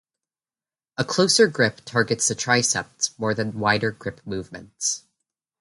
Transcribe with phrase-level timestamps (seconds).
[0.97, 5.03] A closer grip targets the triceps more than wider grip movements.